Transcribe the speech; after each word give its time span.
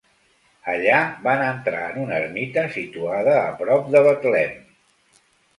Allà 0.71 1.01
van 1.27 1.43
entrar 1.49 1.83
en 1.89 1.99
una 2.05 2.17
ermita 2.21 2.65
situada 2.79 3.39
a 3.43 3.47
prop 3.61 3.93
de 3.97 4.03
Betlem. 4.09 4.57